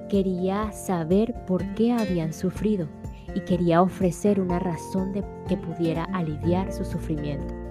Quería 0.08 0.70
saber 0.70 1.34
por 1.48 1.64
qué 1.74 1.92
habían 1.92 2.32
sufrido 2.32 2.86
y 3.34 3.40
quería 3.40 3.82
ofrecer 3.82 4.38
una 4.38 4.60
razón 4.60 5.12
de 5.12 5.24
que 5.48 5.56
pudiera 5.56 6.04
aliviar 6.12 6.72
su 6.72 6.84
sufrimiento. 6.84 7.63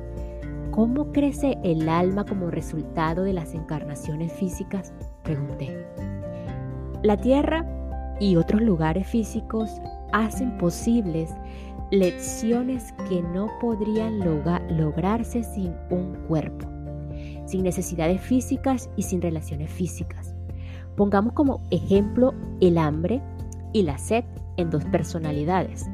¿Cómo 0.73 1.11
crece 1.11 1.59
el 1.63 1.87
alma 1.87 2.25
como 2.25 2.49
resultado 2.49 3.21
de 3.23 3.33
las 3.33 3.53
encarnaciones 3.53 4.33
físicas? 4.33 4.91
Pregunté. 5.21 5.85
La 7.03 7.15
Tierra 7.15 7.63
y 8.19 8.37
otros 8.37 8.59
lugares 8.59 9.05
físicos 9.05 9.69
hacen 10.13 10.57
posibles 10.57 11.29
lecciones 11.91 12.91
que 13.07 13.21
no 13.21 13.49
podrían 13.61 14.19
lograrse 14.75 15.43
sin 15.43 15.75
un 15.91 16.15
cuerpo, 16.27 16.67
sin 17.45 17.61
necesidades 17.61 18.19
físicas 18.19 18.89
y 18.95 19.03
sin 19.03 19.21
relaciones 19.21 19.69
físicas. 19.69 20.33
Pongamos 20.95 21.33
como 21.33 21.61
ejemplo 21.69 22.33
el 22.61 22.79
hambre 22.79 23.21
y 23.73 23.83
la 23.83 23.99
sed 23.99 24.23
en 24.57 24.71
dos 24.71 24.83
personalidades. 24.85 25.87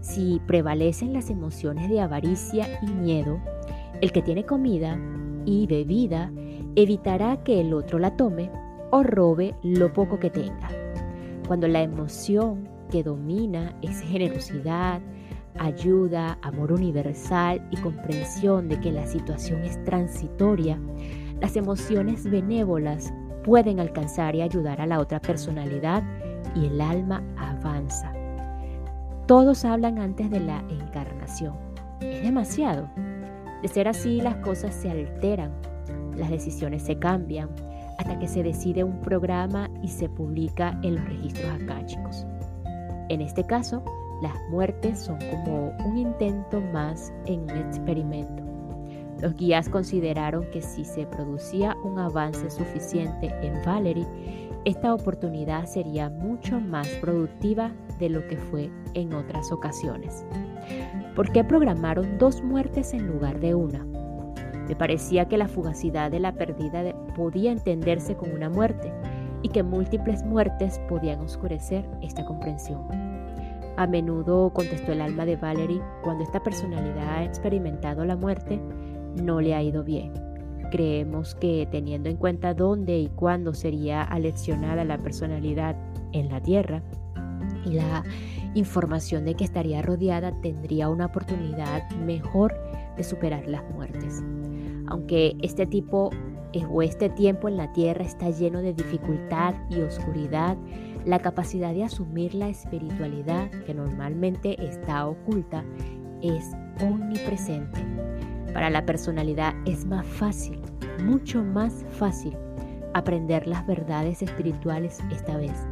Si 0.00 0.40
prevalecen 0.48 1.12
las 1.12 1.30
emociones 1.30 1.88
de 1.88 2.00
avaricia 2.00 2.80
y 2.82 2.86
miedo, 2.86 3.38
el 4.00 4.12
que 4.12 4.22
tiene 4.22 4.44
comida 4.44 4.98
y 5.44 5.66
bebida 5.66 6.30
evitará 6.74 7.42
que 7.42 7.60
el 7.60 7.72
otro 7.72 7.98
la 7.98 8.16
tome 8.16 8.50
o 8.90 9.02
robe 9.02 9.54
lo 9.62 9.92
poco 9.92 10.18
que 10.18 10.30
tenga. 10.30 10.68
Cuando 11.46 11.68
la 11.68 11.82
emoción 11.82 12.68
que 12.90 13.02
domina 13.02 13.74
es 13.82 14.00
generosidad, 14.00 15.00
ayuda, 15.58 16.38
amor 16.42 16.72
universal 16.72 17.66
y 17.70 17.76
comprensión 17.76 18.68
de 18.68 18.80
que 18.80 18.92
la 18.92 19.06
situación 19.06 19.62
es 19.62 19.82
transitoria, 19.84 20.78
las 21.40 21.56
emociones 21.56 22.28
benévolas 22.28 23.12
pueden 23.44 23.80
alcanzar 23.80 24.34
y 24.34 24.42
ayudar 24.42 24.80
a 24.80 24.86
la 24.86 24.98
otra 24.98 25.20
personalidad 25.20 26.02
y 26.54 26.66
el 26.66 26.80
alma 26.80 27.22
avanza. 27.36 28.12
Todos 29.26 29.64
hablan 29.64 29.98
antes 29.98 30.30
de 30.30 30.40
la 30.40 30.62
encarnación. 30.68 31.54
Es 32.00 32.22
demasiado. 32.22 32.88
De 33.62 33.68
ser 33.68 33.88
así, 33.88 34.20
las 34.20 34.36
cosas 34.36 34.74
se 34.74 34.90
alteran, 34.90 35.52
las 36.16 36.30
decisiones 36.30 36.82
se 36.82 36.98
cambian, 36.98 37.48
hasta 37.98 38.18
que 38.18 38.28
se 38.28 38.42
decide 38.42 38.84
un 38.84 39.00
programa 39.00 39.70
y 39.82 39.88
se 39.88 40.08
publica 40.08 40.78
en 40.82 40.96
los 40.96 41.04
registros 41.06 41.50
akáshicos. 41.62 42.26
En 43.08 43.20
este 43.20 43.44
caso, 43.44 43.82
las 44.22 44.34
muertes 44.50 44.98
son 44.98 45.18
como 45.30 45.76
un 45.84 45.98
intento 45.98 46.60
más 46.60 47.12
en 47.26 47.42
un 47.42 47.50
experimento. 47.50 48.42
Los 49.20 49.34
guías 49.36 49.68
consideraron 49.68 50.44
que 50.50 50.60
si 50.60 50.84
se 50.84 51.06
producía 51.06 51.74
un 51.84 51.98
avance 51.98 52.50
suficiente 52.50 53.32
en 53.42 53.62
Valerie, 53.64 54.06
esta 54.64 54.92
oportunidad 54.92 55.66
sería 55.66 56.10
mucho 56.10 56.60
más 56.60 56.88
productiva 57.00 57.72
de 57.98 58.10
lo 58.10 58.26
que 58.26 58.36
fue 58.36 58.70
en 58.94 59.14
otras 59.14 59.52
ocasiones. 59.52 60.24
¿Por 61.16 61.32
qué 61.32 61.42
programaron 61.42 62.18
dos 62.18 62.42
muertes 62.42 62.92
en 62.92 63.06
lugar 63.06 63.40
de 63.40 63.54
una? 63.54 63.86
Me 64.68 64.76
parecía 64.76 65.24
que 65.24 65.38
la 65.38 65.48
fugacidad 65.48 66.10
de 66.10 66.20
la 66.20 66.32
pérdida 66.32 66.94
podía 67.14 67.52
entenderse 67.52 68.16
con 68.16 68.32
una 68.32 68.50
muerte 68.50 68.92
y 69.40 69.48
que 69.48 69.62
múltiples 69.62 70.22
muertes 70.24 70.78
podían 70.90 71.20
oscurecer 71.20 71.88
esta 72.02 72.22
comprensión. 72.26 72.82
A 73.78 73.86
menudo, 73.86 74.50
contestó 74.52 74.92
el 74.92 75.00
alma 75.00 75.24
de 75.24 75.36
Valerie, 75.36 75.80
cuando 76.02 76.22
esta 76.22 76.42
personalidad 76.42 77.16
ha 77.16 77.24
experimentado 77.24 78.04
la 78.04 78.16
muerte, 78.16 78.60
no 79.22 79.40
le 79.40 79.54
ha 79.54 79.62
ido 79.62 79.84
bien. 79.84 80.12
creemos 80.70 81.34
que 81.36 81.66
teniendo 81.70 82.10
en 82.10 82.16
cuenta 82.16 82.52
dónde 82.52 82.98
y 82.98 83.08
cuándo 83.08 83.54
sería 83.54 84.02
aleccionada 84.02 84.84
la 84.84 84.98
personalidad 84.98 85.76
en 86.12 86.28
la 86.28 86.42
tierra 86.42 86.82
y 87.64 87.74
la 87.74 88.02
información 88.58 89.24
de 89.24 89.34
que 89.34 89.44
estaría 89.44 89.82
rodeada, 89.82 90.32
tendría 90.40 90.88
una 90.88 91.06
oportunidad 91.06 91.88
mejor 91.90 92.54
de 92.96 93.04
superar 93.04 93.46
las 93.46 93.62
muertes. 93.70 94.22
Aunque 94.88 95.36
este 95.42 95.66
tipo 95.66 96.10
eh, 96.52 96.64
o 96.70 96.82
este 96.82 97.10
tiempo 97.10 97.48
en 97.48 97.56
la 97.56 97.72
tierra 97.72 98.04
está 98.04 98.30
lleno 98.30 98.62
de 98.62 98.72
dificultad 98.72 99.54
y 99.70 99.80
oscuridad, 99.80 100.56
la 101.04 101.18
capacidad 101.18 101.72
de 101.72 101.84
asumir 101.84 102.34
la 102.34 102.48
espiritualidad 102.48 103.50
que 103.66 103.74
normalmente 103.74 104.56
está 104.64 105.06
oculta 105.06 105.64
es 106.22 106.52
omnipresente. 106.80 107.80
Para 108.52 108.70
la 108.70 108.86
personalidad 108.86 109.54
es 109.66 109.84
más 109.84 110.06
fácil, 110.06 110.60
mucho 111.04 111.44
más 111.44 111.84
fácil, 111.90 112.36
aprender 112.94 113.46
las 113.46 113.66
verdades 113.66 114.22
espirituales 114.22 114.98
esta 115.12 115.36
vez, 115.36 115.66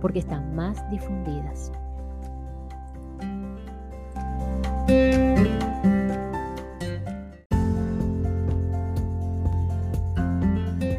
porque 0.00 0.20
están 0.20 0.54
más 0.54 0.88
difundidas. 0.90 1.70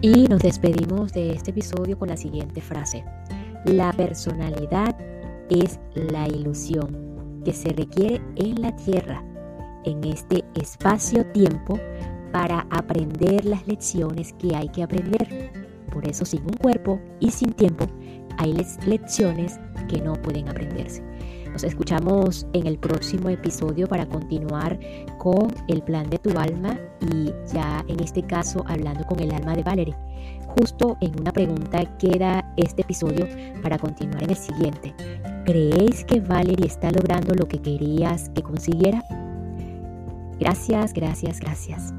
Y 0.04 0.28
nos 0.28 0.42
despedimos 0.42 1.14
de 1.14 1.32
este 1.32 1.52
episodio 1.52 1.98
con 1.98 2.10
la 2.10 2.18
siguiente 2.18 2.60
frase. 2.60 3.06
La 3.66 3.94
personalidad 3.94 4.98
es 5.50 5.80
la 5.94 6.28
ilusión 6.28 7.42
que 7.46 7.54
se 7.54 7.70
requiere 7.70 8.20
en 8.36 8.64
la 8.64 8.76
tierra, 8.76 9.24
en 9.86 10.04
este 10.04 10.44
espacio-tiempo, 10.56 11.80
para 12.32 12.66
aprender 12.72 13.46
las 13.46 13.68
lecciones 13.68 14.34
que 14.34 14.56
hay 14.56 14.70
que 14.70 14.82
aprender. 14.82 15.52
Por 15.94 16.08
eso 16.08 16.26
sin 16.26 16.42
un 16.42 16.58
cuerpo 16.58 17.00
y 17.20 17.30
sin 17.30 17.54
tiempo 17.54 17.86
hay 18.42 18.54
lecciones 18.86 19.60
que 19.88 20.02
no 20.02 20.14
pueden 20.14 20.50
aprenderse. 20.50 21.04
Nos 21.52 21.64
escuchamos 21.64 22.48
en 22.54 22.66
el 22.66 22.78
próximo 22.78 23.30
episodio 23.30 23.88
para 23.88 24.06
continuar 24.08 24.80
con 25.18 25.54
el 25.68 25.84
plan 25.84 26.10
de 26.10 26.18
tu 26.18 26.38
alma 26.40 26.80
y 27.12 27.32
ya 27.54 27.84
en 27.88 28.00
este 28.00 28.24
caso 28.24 28.64
hablando 28.68 29.06
con 29.06 29.20
el 29.20 29.32
alma 29.32 29.56
de 29.56 29.64
Valerie. 29.64 29.96
Justo 30.58 30.98
en 31.02 31.20
una 31.20 31.32
pregunta 31.32 31.98
queda 31.98 32.54
este 32.58 32.82
episodio 32.82 33.28
para 33.62 33.78
continuar 33.78 34.24
en 34.24 34.32
el 34.32 34.38
siguiente. 34.38 34.94
¿Creéis 35.46 36.06
que 36.06 36.20
Valerie 36.20 36.68
está 36.68 36.90
logrando 36.90 37.36
lo 37.36 37.48
que 37.48 37.62
querías 37.62 38.30
que 38.30 38.42
consiguiera? 38.42 39.04
Gracias, 40.40 40.94
gracias, 40.94 41.40
gracias. 41.40 41.94